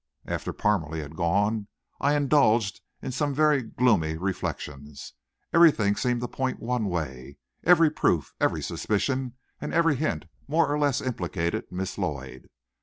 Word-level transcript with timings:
After 0.25 0.51
Parmalee 0.51 1.01
had 1.01 1.15
gone, 1.15 1.67
I 1.99 2.15
indulged 2.15 2.81
in 3.03 3.11
some 3.11 3.35
very 3.35 3.61
gloomy 3.61 4.17
reflections. 4.17 5.13
Everything 5.53 5.95
seemed 5.95 6.21
to 6.21 6.27
point 6.27 6.59
one 6.59 6.85
way. 6.85 7.37
Every 7.63 7.91
proof, 7.91 8.33
every 8.39 8.63
suspicion 8.63 9.35
and 9.59 9.71
every 9.75 9.97
hint 9.97 10.25
more 10.47 10.65
or 10.73 10.79
less 10.79 11.01
implicated 11.03 11.65
Miss 11.71 11.99
Lloyd. 11.99 12.47